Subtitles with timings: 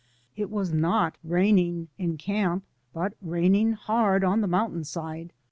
[0.35, 5.31] It was not raining in camp, but raining hard on the mountain side.